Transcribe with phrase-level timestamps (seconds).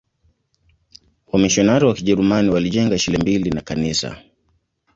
[1.27, 4.21] Wamisionari wa Kijerumani walijenga shule mbili na kanisa.